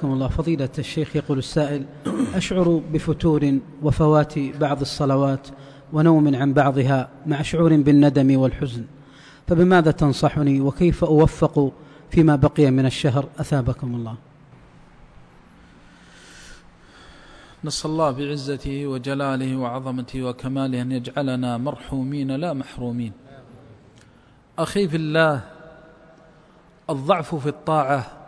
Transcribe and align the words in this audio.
حياكم 0.00 0.14
الله. 0.14 0.28
فضيلة 0.28 0.68
الشيخ 0.78 1.16
يقول 1.16 1.38
السائل 1.38 1.86
أشعر 2.34 2.82
بفتور 2.92 3.58
وفوات 3.82 4.38
بعض 4.38 4.80
الصلوات 4.80 5.48
ونوم 5.92 6.36
عن 6.36 6.52
بعضها 6.52 7.08
مع 7.26 7.42
شعور 7.42 7.76
بالندم 7.76 8.38
والحزن. 8.38 8.84
فبماذا 9.46 9.90
تنصحني 9.90 10.60
وكيف 10.60 11.04
أوفق 11.04 11.72
فيما 12.10 12.36
بقي 12.36 12.70
من 12.70 12.86
الشهر؟ 12.86 13.28
أثابكم 13.38 13.94
الله. 13.94 14.16
نسأل 17.64 17.90
الله 17.90 18.10
بعزته 18.10 18.86
وجلاله 18.86 19.56
وعظمته 19.56 20.22
وكماله 20.22 20.82
أن 20.82 20.92
يجعلنا 20.92 21.58
مرحومين 21.58 22.30
لا 22.30 22.52
محرومين. 22.52 23.12
أخي 24.58 24.88
في 24.88 24.96
الله 24.96 25.40
الضعف 26.90 27.34
في 27.34 27.48
الطاعة 27.48 28.25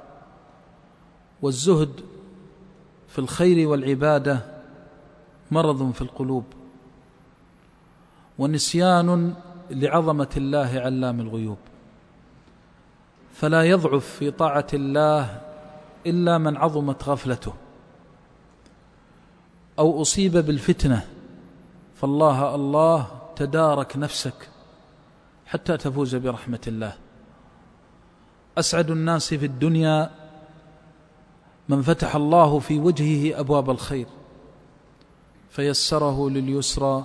والزهد 1.42 2.00
في 3.08 3.18
الخير 3.18 3.68
والعبادة 3.68 4.40
مرض 5.50 5.92
في 5.92 6.02
القلوب 6.02 6.44
ونسيان 8.38 9.34
لعظمة 9.70 10.28
الله 10.36 10.80
علام 10.80 11.20
الغيوب. 11.20 11.58
فلا 13.34 13.62
يضعف 13.62 14.06
في 14.06 14.30
طاعة 14.30 14.66
الله 14.74 15.40
إلا 16.06 16.38
من 16.38 16.56
عظمت 16.56 17.08
غفلته 17.08 17.52
أو 19.78 20.02
أصيب 20.02 20.36
بالفتنة. 20.36 21.06
فالله 21.94 22.54
الله 22.54 23.06
تدارك 23.36 23.96
نفسك 23.96 24.48
حتى 25.46 25.76
تفوز 25.76 26.16
برحمة 26.16 26.60
الله. 26.66 26.92
أسعد 28.58 28.90
الناس 28.90 29.34
في 29.34 29.46
الدنيا 29.46 30.10
من 31.68 31.82
فتح 31.82 32.16
الله 32.16 32.58
في 32.58 32.78
وجهه 32.78 33.40
أبواب 33.40 33.70
الخير 33.70 34.06
فيسره 35.50 36.30
لليسرى 36.30 37.04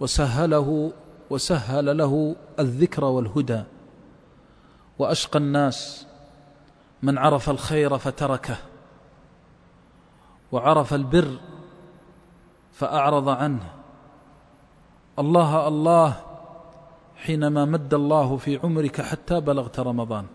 وسهله 0.00 0.92
وسهل 1.30 1.98
له 1.98 2.36
الذكر 2.58 3.04
والهدى 3.04 3.62
وأشقى 4.98 5.38
الناس 5.38 6.06
من 7.02 7.18
عرف 7.18 7.50
الخير 7.50 7.98
فتركه 7.98 8.56
وعرف 10.52 10.94
البر 10.94 11.38
فأعرض 12.72 13.28
عنه. 13.28 13.72
الله 15.18 15.68
الله 15.68 16.16
حينما 17.16 17.64
مد 17.64 17.94
الله 17.94 18.36
في 18.36 18.56
عمرك 18.56 19.00
حتى 19.00 19.40
بلغت 19.40 19.80
رمضان. 19.80 20.26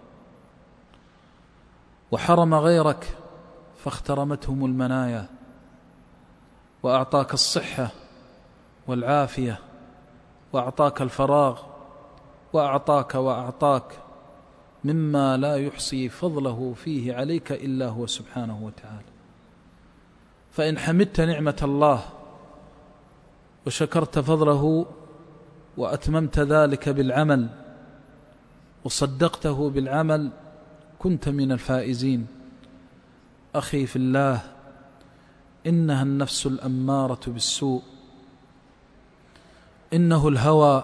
وحرم 2.12 2.54
غيرك 2.54 3.18
فاخترمتهم 3.78 4.66
المنايا 4.66 5.26
وأعطاك 6.84 7.34
الصحة 7.34 7.92
والعافية 8.88 9.60
وأعطاك 10.54 11.02
الفراغ 11.02 11.62
وأعطاك 12.54 13.16
وأعطاك 13.16 14.00
مما 14.84 15.38
لا 15.38 15.56
يحصي 15.56 16.10
فضله 16.10 16.74
فيه 16.84 17.16
عليك 17.16 17.52
إلا 17.52 17.88
هو 17.88 18.08
سبحانه 18.08 18.64
وتعالى. 18.64 19.18
فإن 20.52 20.78
حمدت 20.78 21.22
نعمة 21.22 21.58
الله 21.62 22.02
وشكرت 23.66 24.20
فضله 24.20 24.86
وأتممت 25.78 26.40
ذلك 26.40 26.90
بالعمل 26.90 27.50
وصدقته 28.84 29.70
بالعمل 29.70 30.32
كنت 31.00 31.30
من 31.30 31.52
الفائزين. 31.52 32.28
أخي 33.56 33.86
في 33.86 33.96
الله 33.96 34.42
إنها 35.68 36.04
النفس 36.04 36.46
الأمارة 36.46 37.20
بالسوء. 37.28 37.82
إنه 39.94 40.28
الهوى 40.28 40.84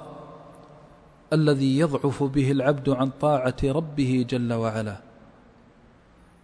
الذي 1.33 1.79
يضعف 1.79 2.23
به 2.23 2.51
العبد 2.51 2.89
عن 2.89 3.09
طاعة 3.21 3.55
ربه 3.63 4.25
جل 4.29 4.53
وعلا. 4.53 4.97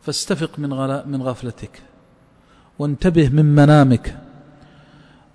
فاستفق 0.01 0.59
من 0.59 0.69
من 1.11 1.21
غفلتك 1.21 1.81
وانتبه 2.79 3.29
من 3.29 3.45
منامك 3.45 4.19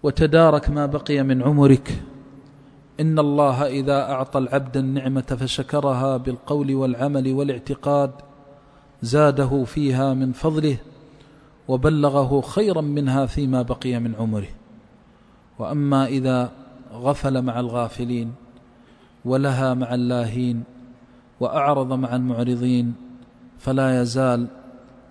وتدارك 0.03 0.71
ما 0.71 0.87
بقي 0.87 1.23
من 1.23 1.43
عمرك. 1.43 2.03
إن 3.01 3.19
الله 3.19 3.67
إذا 3.67 4.11
أعطى 4.11 4.39
العبد 4.39 4.77
النعمة 4.77 5.37
فشكرها 5.41 6.17
بالقول 6.17 6.75
والعمل 6.75 7.33
والاعتقاد 7.33 8.11
زاده 9.03 9.65
فيها 9.65 10.15
من 10.15 10.33
فضله 10.33 10.77
وبلغه 11.69 12.41
خيرا 12.41 12.81
منها 12.81 13.27
فيما 13.27 13.63
بقي 13.63 13.99
من 14.01 14.15
عمره. 14.15 14.49
وأما 15.59 16.07
إذا 16.07 16.53
غفل 16.93 17.43
مع 17.43 17.61
الغافلين 17.61 18.35
ولها 19.25 19.75
مع 19.75 19.95
اللاهين 19.95 20.65
وأعرض 21.41 21.93
مع 21.93 22.17
المعرضين 22.17 22.95
فلا 23.59 24.03
يزال 24.03 24.47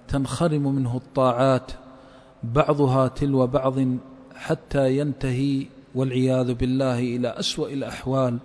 تنخرم 0.07 0.75
منه 0.75 0.97
الطاعات 0.97 1.71
بعضها 2.43 3.07
تلو 3.07 3.47
بعض 3.47 3.75
حتى 4.35 4.97
ينتهي 4.97 5.65
والعياذ 5.95 6.53
بالله 6.53 6.99
إلى 6.99 7.27
أسوأ 7.27 7.69
الأحوال. 7.69 8.39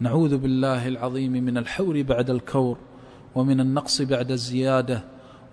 نعوذ 0.00 0.36
بالله 0.36 0.88
العظيم 0.88 1.32
من 1.32 1.58
الحور 1.58 2.02
بعد 2.02 2.30
الكور 2.30 2.78
ومن 3.34 3.60
النقص 3.60 4.02
بعد 4.02 4.30
الزيادة 4.30 5.04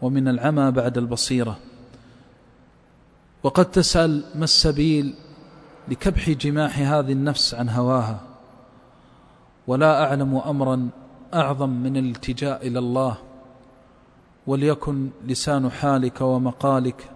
ومن 0.01 0.27
العمى 0.27 0.71
بعد 0.71 0.97
البصيرة. 0.97 1.59
وقد 3.43 3.71
تسأل 3.71 4.23
ما 4.35 4.43
السبيل 4.43 5.13
لكبح 5.87 6.29
جماح 6.29 6.79
هذه 6.79 7.11
النفس 7.11 7.55
عن 7.55 7.69
هواها؟ 7.69 8.19
ولا 9.67 10.03
أعلم 10.03 10.35
أمرا 10.35 10.89
أعظم 11.33 11.69
من 11.69 11.97
الالتجاء 11.97 12.67
إلى 12.67 12.79
الله. 12.79 13.17
وليكن 14.47 15.09
لسان 15.25 15.71
حالك 15.71 16.21
ومقالك 16.21 17.09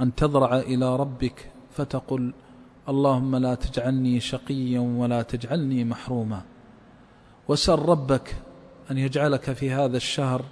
أن 0.00 0.14
تضرع 0.14 0.58
إلى 0.58 0.96
ربك 0.96 1.50
فتقل 1.76 2.32
اللهم 2.88 3.36
لا 3.36 3.54
تجعلني 3.54 4.20
شقيا 4.20 4.80
ولا 4.80 5.22
تجعلني 5.22 5.84
محروما. 5.84 6.42
وسل 7.48 7.78
ربك 7.78 8.36
أن 8.90 8.98
يجعلك 8.98 9.52
في 9.52 9.70
هذا 9.70 9.96
الشهر 9.96 10.44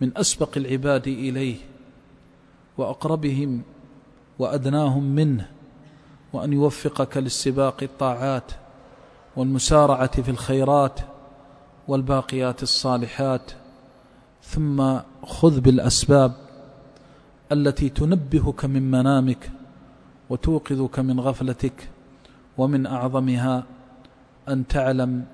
من 0.00 0.18
أسبق 0.18 0.56
العباد 0.56 1.08
إليه 1.08 1.56
وأقربهم 2.78 3.62
وأدناهم 4.38 5.02
منه 5.02 5.48
وأن 6.32 6.52
يوفقك 6.52 7.16
لاستباق 7.16 7.82
الطاعات 7.82 8.52
والمسارعة 9.36 10.22
في 10.22 10.30
الخيرات 10.30 11.00
والباقيات 11.88 12.62
الصالحات. 12.62 13.52
ثم 14.42 14.98
خذ 15.22 15.60
بالأسباب 15.60 16.32
التي 17.52 17.88
تنبهك 17.88 18.64
من 18.64 18.90
منامك 18.90 19.57
وتوقظك 20.30 20.98
من 20.98 21.20
غفلتك 21.20 21.88
ومن 22.58 22.86
أعظمها 22.86 23.64
أن 24.48 24.66
تعلم 24.66 25.24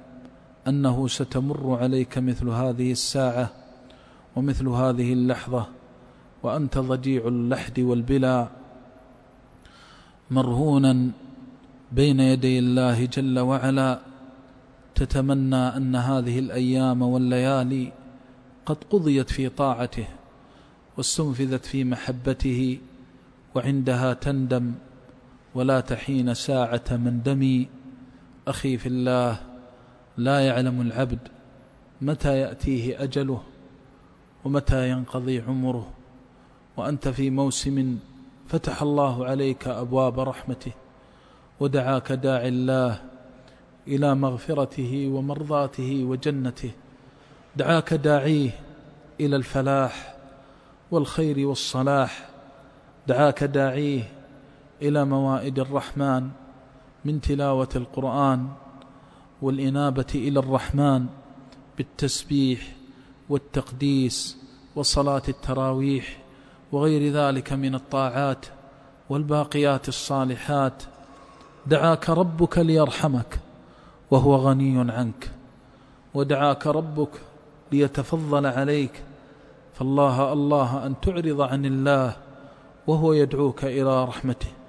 أنه 0.69 1.09
ستمر 1.09 1.79
عليك 1.81 2.19
مثل 2.19 2.49
هذه 2.49 2.93
الساعة 2.93 3.51
ومثل 4.37 4.69
هذه 4.69 5.13
اللحظة 5.13 5.67
وأنت 6.43 6.79
ضجيع 6.79 7.29
اللحد 7.29 7.81
والبلا 7.81 8.49
مرهونا 10.31 11.11
بين 11.93 12.21
يدي 12.21 12.59
الله 12.59 13.05
جل 13.05 13.39
وعلا 13.39 14.01
تتمنى 14.95 15.57
أن 15.57 15.97
هذه 15.97 16.39
الأيام 16.39 17.03
والليالي 17.03 17.93
قد 18.67 18.77
قضيت 18.91 19.31
في 19.31 19.49
طاعته 19.49 20.07
واستنفذت 20.97 21.65
في 21.65 21.85
محبته 21.85 22.79
وعندها 23.55 24.13
تندم 24.13 24.75
ولا 25.55 25.81
تحين 25.81 26.35
ساعة 26.35 26.85
مندمي 26.91 27.69
أخي 28.49 28.79
في 28.79 28.89
الله 28.89 29.41
لا 30.17 30.41
يعلم 30.41 30.81
العبد 30.81 31.19
متى 32.01 32.39
يأتيه 32.39 33.03
أجله 33.03 33.43
ومتى 34.45 34.91
ينقضي 34.91 35.41
عمره. 35.41 35.91
وأنت 36.77 37.09
في 37.09 37.31
موسم 37.31 37.99
فتح 38.49 38.83
الله 38.83 39.27
عليك 39.27 39.69
أبواب 39.69 40.21
رحمته 40.21 40.73
ودعاك 41.61 42.13
داعي 42.13 42.49
الله 42.49 43.03
إلى 43.89 44.15
مغفرته 44.15 45.09
ومرضاته 45.13 46.05
وجنته. 46.05 46.71
دعاك 47.57 47.95
داعيه 47.95 48.51
إلى 49.21 49.37
الفلاح 49.37 50.15
والخير 50.91 51.47
والصلاح. 51.47 52.29
دعاك 53.07 53.45
داعيه 53.45 54.03
إلى 54.83 55.05
موائد 55.05 55.59
الرحمن 55.59 56.29
من 57.05 57.21
تلاوة 57.21 57.69
القرآن 57.77 58.49
والإنابة 59.43 60.07
إلى 60.15 60.39
الرحمن 60.39 61.07
بالتسبيح 61.77 62.77
والتقديس 63.29 64.39
وصلاة 64.77 65.23
التراويح 65.29 66.19
وغير 66.73 67.13
ذلك 67.13 67.53
من 67.53 67.75
الطاعات 67.75 68.47
والباقيات 69.11 69.89
الصالحات. 69.89 70.83
دعاك 71.67 72.11
ربك 72.11 72.59
ليرحمك 72.59 73.41
وهو 74.11 74.37
غني 74.37 74.93
عنك. 74.93 75.31
ودعاك 76.15 76.67
ربك 76.67 77.11
ليتفضل 77.73 78.47
عليك. 78.47 79.03
فالله 79.75 80.33
الله 80.33 80.87
أن 80.87 80.95
تعرض 81.03 81.41
عن 81.41 81.65
الله 81.65 82.17
وهو 82.87 83.13
يدعوك 83.13 83.65
إلى 83.65 84.05
رحمته. 84.05 84.64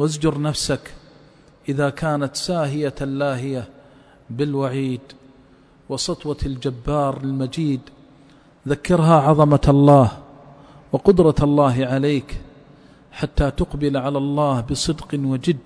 وازجر 0.00 0.40
نفسك 0.40 0.94
إذا 1.68 1.90
كانت 1.90 2.36
ساهية 2.36 2.94
لاهية 3.00 3.68
بالوعيد 4.30 5.00
وسطوة 5.88 6.36
الجبار 6.46 7.16
المجيد. 7.16 7.80
ذكرها 8.68 9.20
عظمة 9.20 9.60
الله 9.68 10.08
وقدرة 10.92 11.34
الله 11.42 11.86
عليك 11.86 12.40
حتى 13.12 13.50
تقبل 13.50 13.96
على 13.96 14.18
الله 14.18 14.60
بصدق 14.60 15.08
وجد 15.14 15.58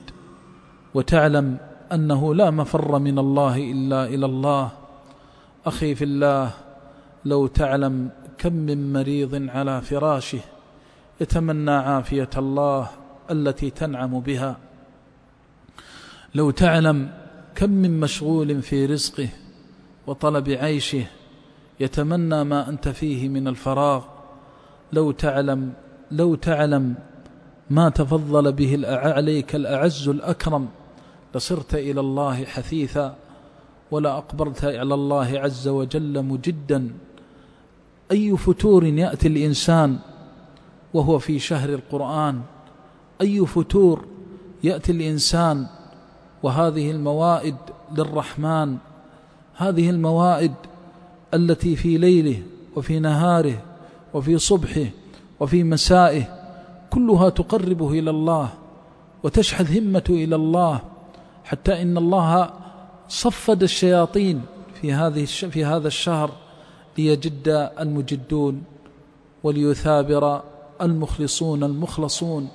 وتعلم 0.94 1.56
أنه 1.92 2.34
لا 2.34 2.50
مفر 2.50 2.98
من 2.98 3.18
الله 3.18 3.56
إلا 3.56 4.04
إلى 4.04 4.26
الله. 4.26 4.70
أخي 5.66 5.94
في 5.94 6.04
الله 6.04 6.50
لو 7.24 7.46
تعلم 7.46 8.10
كم 8.38 8.52
من 8.52 8.92
مريض 8.92 9.48
على 9.48 9.80
فراشه 9.80 10.40
يتمنى 11.20 11.70
عافية 11.70 12.30
الله. 12.36 12.88
التي 13.30 13.70
تنعم 13.70 14.20
بها. 14.20 14.56
لو 16.34 16.50
تعلم 16.50 17.10
كم 17.54 17.70
من 17.70 18.00
مشغول 18.00 18.62
في 18.62 18.86
رزقه 18.86 19.28
وطلب 20.06 20.48
عيشه 20.50 21.06
يتمنى 21.80 22.44
ما 22.44 22.68
أنت 22.68 22.88
فيه 22.88 23.28
من 23.28 23.48
الفراغ. 23.48 24.04
لو 24.92 25.10
تعلم 25.10 25.72
لو 26.10 26.34
تعلم 26.34 26.94
ما 27.70 27.88
تفضل 27.88 28.52
به 28.52 28.80
عليك 28.86 29.54
الأعز 29.54 30.08
الأكرم 30.08 30.68
لصرت 31.34 31.74
إلى 31.74 32.00
الله 32.00 32.44
حثيثا 32.44 33.16
ولا 33.90 34.18
أقبلت 34.18 34.64
على 34.64 34.94
الله 34.94 35.38
عز 35.38 35.68
وجل 35.68 36.22
مجدا. 36.22 36.90
أي 38.12 38.36
فتور 38.36 38.84
يأتي 38.84 39.28
الإنسان 39.28 39.98
وهو 40.94 41.18
في 41.18 41.38
شهر 41.38 41.68
القرآن؟ 41.68 42.42
أي 43.20 43.46
فتور 43.46 44.04
يأتي 44.64 44.92
الإنسان 44.92 45.66
وهذه 46.42 46.90
الموائد 46.90 47.56
للرحمن 47.96 48.76
هذه 49.56 49.90
الموائد 49.90 50.52
التي 51.34 51.76
في 51.76 51.98
ليله 51.98 52.42
وفي 52.76 52.98
نهاره 52.98 53.62
وفي 54.14 54.38
صبحه 54.38 54.86
وفي 55.40 55.64
مسائه 55.64 56.44
كلها 56.90 57.28
تقربه 57.28 57.90
إلى 57.90 58.10
الله 58.10 58.48
وتشحذ 59.22 59.78
همته 59.78 60.14
إلى 60.14 60.36
الله 60.36 60.80
حتى 61.44 61.82
إن 61.82 61.98
الله 61.98 62.50
صفد 63.08 63.62
الشياطين 63.62 64.42
في 64.80 64.92
هذه 64.92 65.24
في 65.24 65.64
هذا 65.64 65.88
الشهر 65.88 66.30
ليجد 66.98 67.70
المجدون 67.80 68.62
وليثابر 69.42 70.42
المخلصون 70.82 71.64
المخلصون. 71.64 72.48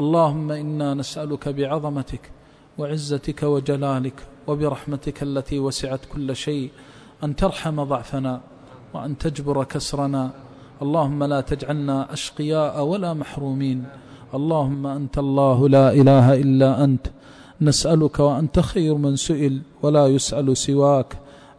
اللهم 0.00 0.50
إنا 0.50 0.94
نسألك 0.94 1.48
بعظمتك 1.48 2.30
وعزتك 2.78 3.42
وجلالك 3.42 4.18
وبرحمتك 4.46 5.22
التي 5.22 5.58
وسعت 5.58 6.00
كل 6.12 6.36
شيء 6.36 6.70
أن 7.24 7.36
ترحم 7.36 7.84
ضعفنا 7.84 8.40
وأن 8.94 9.18
تجبر 9.18 9.64
كسرنا. 9.64 10.30
اللهم 10.82 11.24
لا 11.24 11.40
تجعلنا 11.40 12.12
أشقياء 12.12 12.84
ولا 12.84 13.14
محرومين. 13.14 13.84
اللهم 14.34 14.86
أنت 14.86 15.18
الله 15.18 15.68
لا 15.68 15.92
إله 15.92 16.26
إلا 16.34 16.84
أنت. 16.84 17.06
نسألك 17.60 18.18
وأنت 18.18 18.60
خير 18.60 18.94
من 18.94 19.16
سئل 19.16 19.62
ولا 19.82 20.06
يسأل 20.06 20.56
سواك. 20.56 21.10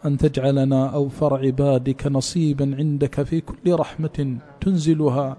أن 0.05 0.17
تجعلنا 0.17 0.87
أوفر 0.87 1.31
عبادك 1.45 2.07
نصيبا 2.07 2.75
عندك 2.79 3.23
في 3.23 3.41
كل 3.41 3.65
رحمة 3.83 4.37
تنزلها. 4.61 5.37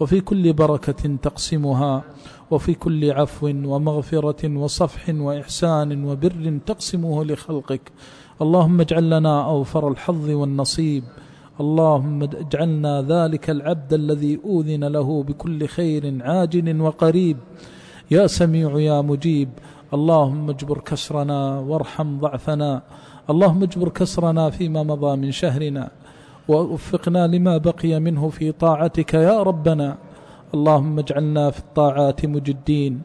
وفي 0.00 0.20
كل 0.20 0.52
بركة 0.52 1.16
تقسمها 1.22 2.02
وفي 2.50 2.74
كل 2.74 3.10
عفو 3.10 3.46
ومغفرة 3.46 4.58
وصفح 4.58 5.08
وإحسان 5.08 6.04
وبر 6.04 6.58
تقسمه 6.66 7.24
لخلقك. 7.24 7.92
اللهم 8.42 8.80
اجعل 8.80 9.10
لنا 9.10 9.44
أوفر 9.44 9.88
الحظ 9.88 10.30
والنصيب. 10.30 11.04
اللهم 11.60 12.22
اجعلنا 12.22 13.02
ذلك 13.02 13.50
العبد 13.50 13.92
الذي 13.92 14.40
أوذن 14.44 14.84
له 14.84 15.22
بكل 15.22 15.66
خير 15.66 16.18
عاجل 16.20 16.80
وقريب. 16.80 17.36
يا 18.10 18.26
سميع 18.26 18.78
يا 18.78 19.00
مجيب. 19.00 19.48
اللهم 19.94 20.50
اجبر 20.50 20.78
كسرنا 20.78 21.58
وارحم 21.58 22.20
ضعفنا. 22.20 22.82
اللهم 23.30 23.62
اجبر 23.62 23.88
كسرنا 23.88 24.50
فيما 24.50 24.82
مضى 24.82 25.16
من 25.16 25.30
شهرنا. 25.30 25.90
ووفقنا 26.48 27.26
لما 27.26 27.58
بقي 27.58 28.00
منه 28.00 28.28
في 28.28 28.52
طاعتك 28.52 29.14
يا 29.14 29.42
ربنا. 29.42 29.98
اللهم 30.54 30.98
اجعلنا 30.98 31.50
في 31.50 31.58
الطاعات 31.58 32.26
مجدين 32.26 33.02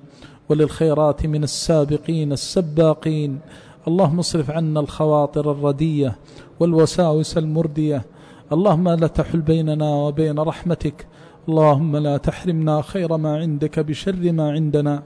وللخيرات 0.50 1.26
من 1.26 1.44
السابقين 1.44 2.32
السباقين. 2.32 3.40
اللهم 3.88 4.20
اصرف 4.20 4.52
عنا 4.52 4.80
الخواطر 4.80 5.52
الردية 5.52 6.16
والوساوس 6.60 7.38
المردية. 7.38 8.06
اللهم 8.52 8.90
لا 8.90 9.08
تحل 9.08 9.42
بيننا 9.42 9.90
وبين 9.90 10.40
رحمتك. 10.40 11.08
اللهم 11.50 11.98
لا 11.98 12.18
تحرمنا 12.18 12.82
خير 12.82 13.18
ما 13.18 13.38
عندك 13.38 13.80
بشر 13.80 14.32
ما 14.32 14.52
عندنا. 14.52 15.04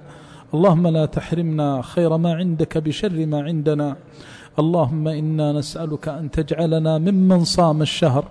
اللهم 0.54 0.88
لا 0.88 1.06
تحرمنا 1.06 1.82
خير 1.82 2.18
ما 2.18 2.34
عندك 2.34 2.78
بشر 2.78 3.26
ما 3.26 3.42
عندنا. 3.42 3.96
اللهم 4.60 5.08
إنا 5.08 5.52
نسألك 5.52 6.08
أن 6.08 6.32
تجعلنا 6.32 6.98
ممن 6.98 7.44
صام 7.44 7.82
الشهر 7.82 8.26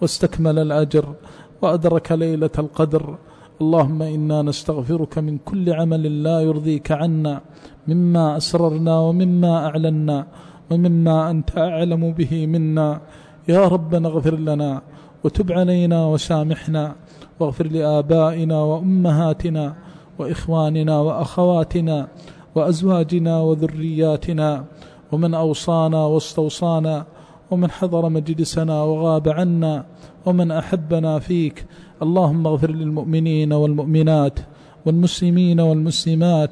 واستكمل 0.00 0.58
الأجر 0.58 1.14
وأدرك 1.62 2.12
ليلة 2.12 2.56
القدر. 2.58 3.18
اللهم 3.60 4.02
إنا 4.02 4.42
نستغفرك 4.42 5.18
من 5.18 5.38
كل 5.38 5.72
عمل 5.72 6.22
لا 6.22 6.40
يرضيك 6.40 6.92
عنا 6.92 7.40
مما 7.88 8.36
أسررنا 8.36 8.98
ومما 8.98 9.66
أعلنا 9.66 10.26
ومما 10.70 11.30
أنت 11.30 11.58
أعلم 11.58 12.12
به 12.12 12.46
منا. 12.46 13.00
يا 13.48 13.68
ربنا 13.68 14.08
اغفر 14.08 14.36
لنا 14.36 14.82
وتب 15.24 15.52
علينا 15.52 16.06
وسامحنا 16.06 16.94
واغفر 17.40 17.66
لآبائنا 17.66 18.58
وأمهاتنا 18.62 19.74
وإخواننا 20.18 21.00
وأخواتنا 21.00 22.08
وأزواجنا 22.54 23.40
وذرياتنا. 23.40 24.64
ومن 25.12 25.34
أوصانا 25.34 26.04
واستوصانا 26.06 27.04
ومن 27.50 27.70
حضر 27.70 28.08
مجلسنا 28.08 28.82
وغاب 28.82 29.28
عنا 29.28 29.84
ومن 30.26 30.50
أحبنا 30.50 31.18
فيك. 31.18 31.66
اللهم 32.02 32.46
اغفر 32.46 32.70
للمؤمنين 32.70 33.52
والمؤمنات 33.52 34.38
والمسلمين 34.86 35.60
والمسلمات 35.60 36.50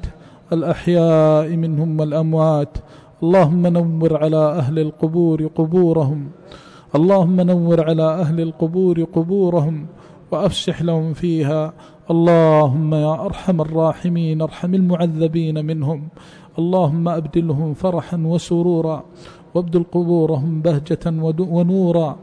الأحياء 0.53 1.49
منهم 1.49 1.99
والأموات. 1.99 2.77
اللهم 3.23 3.67
نور 3.67 4.17
على 4.17 4.43
أهل 4.61 4.79
القبور 4.79 5.47
قبورهم. 5.55 6.29
اللهم 6.95 7.41
نور 7.41 7.83
على 7.89 8.07
أهل 8.23 8.41
القبور 8.41 9.03
قبورهم 9.03 9.87
وأفسح 10.31 10.81
لهم 10.81 11.13
فيها. 11.13 11.73
اللهم 12.05 12.93
يا 12.93 13.25
أرحم 13.25 13.61
الراحمين 13.61 14.41
ارحم 14.41 14.73
المعذبين 14.75 15.65
منهم. 15.65 16.07
اللهم 16.59 17.09
أبدلهم 17.09 17.73
فرحا 17.73 18.17
وسرورا 18.17 19.03
وابدل 19.55 19.83
قبورهم 19.91 20.61
بهجة 20.61 21.05
ونورا. 21.39 22.17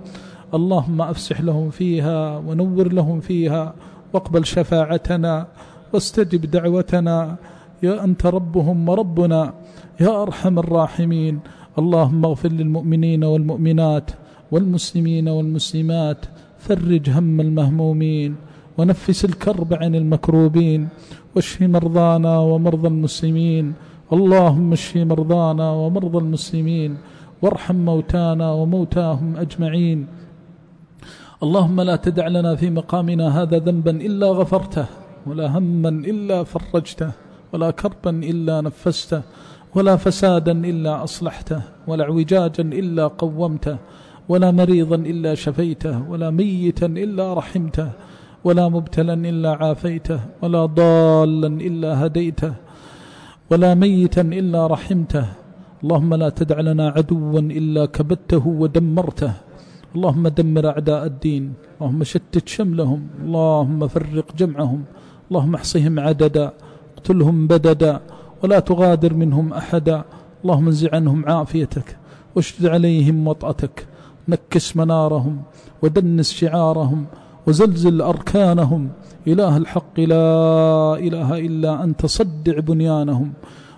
اللهم 0.54 1.02
أفسح 1.02 1.40
لهم 1.40 1.70
فيها 1.70 2.38
ونور 2.38 2.92
لهم 2.92 3.20
فيها 3.20 3.74
واقبل 4.12 4.46
شفاعتنا 4.46 5.46
واستجب 5.92 6.50
دعوتنا. 6.50 7.36
يا 7.82 8.04
أنت 8.04 8.26
ربهم 8.26 8.88
وربنا 8.88 9.54
يا 10.00 10.22
أرحم 10.22 10.58
الراحمين. 10.58 11.40
اللهم 11.78 12.24
اغفر 12.24 12.48
للمؤمنين 12.48 13.24
والمؤمنات 13.24 14.10
والمسلمين 14.52 15.28
والمسلمات. 15.28 16.20
فرج 16.58 17.10
هم 17.10 17.40
المهمومين. 17.40 18.51
ونفس 18.79 19.25
الكرب 19.25 19.75
عن 19.75 19.95
المكروبين 19.95 20.88
واشف 21.35 21.62
مرضانا 21.62 22.38
ومرضى 22.38 22.88
المسلمين. 22.88 23.75
اللهم 24.12 24.73
اشف 24.73 24.97
مرضانا 24.97 25.71
ومرضى 25.71 26.19
المسلمين 26.19 26.97
وارحم 27.43 27.75
موتانا 27.75 28.52
وموتاهم 28.52 29.37
أجمعين. 29.37 30.07
اللهم 31.43 31.81
لا 31.81 31.97
تدع 31.97 32.29
لنا 32.29 32.55
في 32.57 32.71
مقامنا 32.71 33.43
هذا 33.43 33.59
ذنبا 33.59 33.91
إلا 33.91 34.26
غفرته 34.26 34.87
ولا 35.26 35.59
هما 35.59 35.88
إلا 35.88 36.45
فرجته 36.45 37.11
ولا 37.52 37.71
كربا 37.71 38.11
إلا 38.11 38.61
نفسته 38.61 39.23
ولا 39.75 39.97
فسادا 39.97 40.52
إلا 40.52 41.05
أصلحته 41.05 41.61
ولا 41.87 42.05
اعوجاجا 42.05 42.62
إلا 42.62 43.07
قومته 43.07 43.76
ولا 44.29 44.50
مريضا 44.50 44.97
إلا 44.97 45.35
شفيته 45.35 46.11
ولا 46.11 46.31
ميتا 46.31 46.87
إلا 46.87 47.35
رحمته. 47.35 47.91
ولا 48.44 48.68
مبتلا 48.68 49.14
إلا 49.14 49.50
عافيته 49.62 50.20
ولا 50.42 50.66
ضالا 50.66 51.50
إلا 51.68 51.90
هديته 52.06 52.52
ولا 53.50 53.75
ميتا 53.75 54.20
إلا 54.40 54.66
رحمته. 54.66 55.26
اللهم 55.82 56.14
لا 56.14 56.28
تدع 56.28 56.58
لنا 56.61 56.87
عدوا 56.96 57.40
إلا 57.40 57.82
كبته 57.87 58.44
ودمرته. 58.46 59.32
اللهم 59.96 60.28
دمر 60.28 60.64
أعداء 60.68 61.02
الدين 61.06 61.44
اللهم 61.78 62.00
شتت 62.12 62.49
شملهم 62.49 63.00
اللهم 63.25 63.80
فرق 63.88 64.28
جمعهم 64.40 64.80
اللهم 65.28 65.54
احصهم 65.54 65.94
عددا 66.00 66.46
اقتلهم 66.96 67.37
بددا 67.46 68.00
ولا 68.42 68.58
تغادر 68.58 69.12
منهم 69.14 69.52
أحدا. 69.52 69.99
اللهم 70.42 70.66
انزع 70.66 70.90
عنهم 70.92 71.20
عافيتك 71.28 71.88
واشد 72.34 72.66
عليهم 72.66 73.28
وطأتك. 73.28 73.87
نكس 74.28 74.76
منارهم 74.76 75.42
ودنس 75.82 76.32
شعارهم 76.32 77.06
وزلزل 77.46 78.00
أركانهم. 78.00 78.88
إله 79.26 79.56
الحق 79.56 80.00
لا 80.00 80.28
إله 81.06 81.38
إلا 81.38 81.84
أنت 81.84 82.06
صدع 82.06 82.58
بنيانهم 82.58 83.32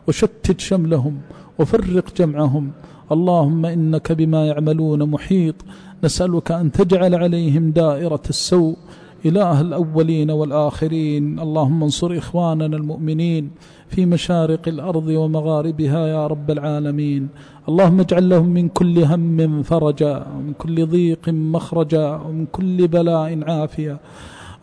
وشتت 0.09 0.61
شملهم 0.61 1.15
وفرق 1.59 2.07
جمعهم. 2.19 2.73
اللهم 3.13 3.67
إنك 3.67 4.13
بما 4.13 4.47
يعملون 4.47 5.01
محيط 5.11 5.55
نسألك 6.05 6.53
أن 6.53 6.73
تجعل 6.73 7.15
عليهم 7.15 7.71
دائرة 7.71 8.23
السوء. 8.29 8.77
إله 9.27 9.61
الأولين 9.61 10.31
والآخرين. 10.31 11.39
اللهم 11.39 11.83
انصر 11.83 12.19
إخواننا 12.19 12.77
المؤمنين 12.77 13.51
في 13.89 14.07
مشارق 14.07 14.69
الأرض 14.69 15.07
ومغاربها 15.07 16.07
يا 16.07 16.27
رب 16.27 16.51
العالمين. 16.51 17.29
اللهم 17.69 18.01
اجعل 18.01 18.29
لهم 18.29 18.49
من 18.49 18.69
كل 18.69 18.99
هم 19.05 19.63
فرجا 19.63 20.27
ومن 20.37 20.53
كل 20.53 20.87
ضيق 20.87 21.29
مخرجا 21.29 22.07
ومن 22.25 22.47
كل 22.47 22.89
بلاء 22.89 23.51
عافية 23.51 23.97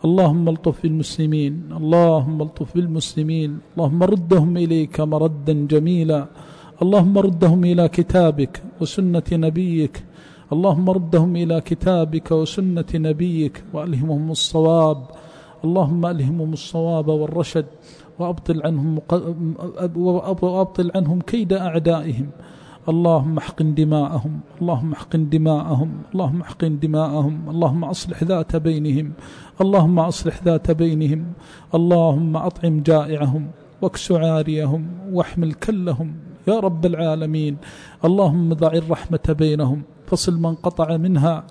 اللهم 0.04 0.48
الطف 0.48 0.82
بالمسلمين 0.82 1.54
اللهم 1.80 2.42
الطف 2.42 2.74
بالمسلمين. 2.74 3.50
اللهم 3.74 4.02
ردهم 4.02 4.56
إليك 4.56 5.00
مردا 5.00 5.52
جميلا. 5.52 6.26
اللهم 6.82 7.18
ردهم 7.18 7.64
إلى 7.64 7.88
كتابك 7.88 8.62
وسنة 8.80 9.28
نبيك 9.32 10.04
اللهم 10.52 10.90
ردهم 10.90 11.36
إلى 11.36 11.60
كتابك 11.60 12.30
وسنة 12.30 12.90
نبيك 12.94 13.64
وألهمهم 13.72 14.30
الصواب. 14.30 15.00
اللهم 15.64 16.06
ألهمهم 16.06 16.52
الصواب 16.52 17.08
والرشد 17.08 17.66
وأبطل 18.18 18.62
عنهم 18.66 19.00
وأبطل 19.96 20.90
عنهم 20.94 21.20
كيد 21.20 21.52
أعدائهم. 21.52 22.28
اللهم 22.88 23.38
احقن 23.38 23.74
دماءهم 23.74 24.40
اللهم 24.60 24.92
احقن 24.92 25.28
دماءهم 25.28 25.90
اللهم 26.14 26.40
احقن 26.40 26.78
دماءهم 26.78 27.34
اللهم 27.48 27.84
أصلح 27.84 28.22
ذات 28.24 28.56
بينهم 28.56 29.12
اللهم 29.60 29.98
أصلح 29.98 30.42
ذات 30.42 30.70
بينهم 30.70 31.32
اللهم 31.74 32.36
أطعم 32.36 32.82
جائعهم 32.82 33.50
واكس 33.82 34.12
عاريهم 34.12 34.82
واحمل 35.12 35.52
كلهم. 35.52 36.14
يا 36.48 36.60
رب 36.60 36.86
العالمين. 36.86 37.56
اللهم 38.04 38.54
ضع 38.54 38.72
الرحمة 38.72 39.26
بينهم 39.28 39.82
فصل 40.12 40.38
من 40.38 40.54
قطع 40.54 40.96
منها 40.96 41.44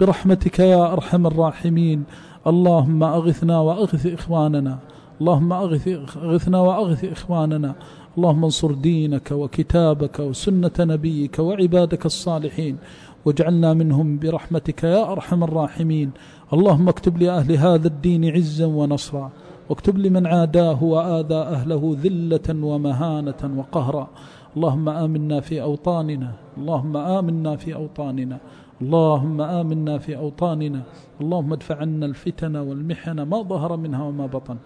برحمتك 0.00 0.58
يا 0.58 0.92
أرحم 0.92 1.26
الراحمين. 1.26 2.04
اللهم 2.46 3.02
أغثنا 3.02 3.60
وأغث 3.60 4.06
إخواننا. 4.06 4.78
اللهم 5.20 5.52
أغث 5.52 5.88
أغثنا 6.16 6.60
وأغث 6.60 7.04
إخواننا. 7.04 7.74
اللهم 8.18 8.44
انصر 8.44 8.72
دينك 8.72 9.32
وكتابك 9.32 10.20
وسنة 10.20 10.76
نبيك 10.80 11.38
وعبادك 11.38 12.06
الصالحين. 12.06 12.76
واجعلنا 13.24 13.74
منهم 13.74 14.18
برحمتك 14.18 14.84
يا 14.84 15.12
أرحم 15.12 15.44
الراحمين. 15.44 16.10
اللهم 16.52 16.88
اكتب 16.88 17.18
لأهل 17.22 17.52
هذا 17.52 17.86
الدين 17.86 18.30
عزا 18.36 18.66
ونصرا. 18.66 19.30
واكتب 19.68 19.98
لمن 19.98 20.26
عاداه 20.26 20.84
وآذى 20.84 21.34
أهله 21.34 21.96
ذلة 22.02 22.64
ومهانة 22.66 23.42
وقهرا. 23.56 24.08
اللهم 24.56 24.88
آمنا 24.88 25.40
في 25.40 25.62
أوطاننا 25.62 26.32
اللهم 26.58 26.96
آمنا 26.96 27.56
في 27.56 27.74
أوطاننا 27.74 28.38
اللهم 28.82 29.40
آمنا 29.40 29.98
في 29.98 30.16
أوطاننا 30.16 30.82
اللهم 31.20 31.52
ادفع 31.52 31.76
عنا 31.76 32.06
الفتن 32.06 32.56
والمحن 32.56 33.22
ما 33.22 33.42
ظهر 33.42 33.76
منها 33.76 34.02
وما 34.04 34.26
بطن 34.26 34.56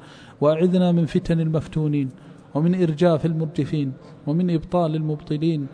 وأعذنا 0.40 0.92
من 0.92 1.06
فتن 1.06 1.40
المفتونين 1.40 2.10
ومن 2.54 2.82
إرجاف 2.82 3.26
المرجفين 3.26 3.92
ومن 4.26 4.50
إبطال 4.50 4.96
المبطلين. 4.96 5.66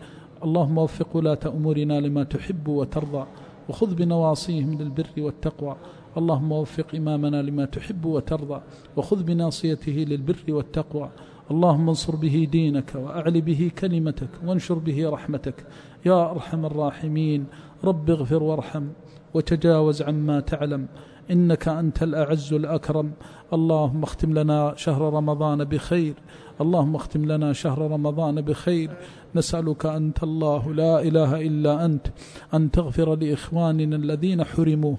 اللهم 0.45 0.79
وفق 0.79 1.17
ولاة 1.17 1.39
أمورنا 1.47 2.01
لما 2.01 2.23
تحب 2.25 2.69
وترضى 2.69 3.27
وخذ 3.69 3.95
بنواصيهم 3.95 4.79
للبر 4.81 5.07
والتقوى. 5.19 5.77
اللهم 6.17 6.53
وفق 6.53 6.95
إمامنا 6.95 7.43
لما 7.43 7.65
تحب 7.65 8.05
وترضى 8.05 8.61
وخذ 8.97 9.23
بناصيته 9.23 9.93
للبر 9.93 10.45
والتقوى. 10.49 11.11
اللهم 11.51 11.89
انصر 11.89 12.17
به 12.17 12.49
دينك 12.51 12.95
وأعل 12.95 13.41
به 13.41 13.71
كلمتك 13.79 14.29
وانشر 14.47 14.75
به 14.75 15.11
رحمتك. 15.11 15.67
يا 16.07 16.31
أرحم 16.31 16.67
الراحمين 16.67 17.45
رب 17.85 18.11
اغفر 18.11 18.43
وارحم 18.43 18.87
وتجاوز 19.35 20.03
عما 20.03 20.41
تعلم. 20.41 20.87
إنك 21.31 21.69
أنت 21.69 22.03
الأعز 22.03 22.53
الأكرم. 22.53 23.13
اللهم 23.53 24.03
اختم 24.03 24.39
لنا 24.39 24.75
شهر 24.77 25.13
رمضان 25.13 25.65
بخير. 25.65 26.15
اللهم 26.61 26.95
اختم 26.95 27.25
لنا 27.25 27.53
شهر 27.53 27.91
رمضان 27.91 28.41
بخير. 28.41 28.91
نسألك 29.35 29.87
أنت 29.87 30.23
الله 30.23 30.75
لا 30.75 31.03
إله 31.03 31.41
إلا 31.41 31.85
أنت. 31.85 32.07
أن 32.55 32.71
تغفر 32.71 33.15
لإخواننا 33.15 33.97
الذين 33.97 34.45
حرموه. 34.45 34.97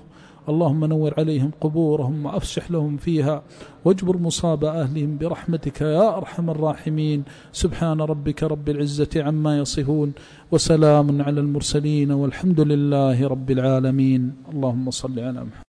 اللهم 0.49 0.85
نور 0.85 1.13
عليهم 1.17 1.51
قبورهم 1.61 2.25
وأفسح 2.25 2.71
لهم 2.71 2.97
فيها 2.97 3.43
واجبر 3.85 4.17
مصاب 4.17 4.63
أهلهم 4.65 5.17
برحمتك 5.17 5.81
يا 5.81 6.17
أرحم 6.17 6.49
الراحمين. 6.49 7.23
سبحان 7.51 8.01
ربك 8.01 8.43
رب 8.43 8.69
العزة 8.69 9.09
عما 9.15 9.57
يصفون 9.57 10.13
وسلام 10.51 11.21
على 11.21 11.39
المرسلين 11.39 12.11
والحمد 12.11 12.59
لله 12.59 13.27
رب 13.27 13.51
العالمين. 13.51 14.33
اللهم 14.53 14.91
صل 14.91 15.19
على 15.19 15.31
محمد. 15.31 15.51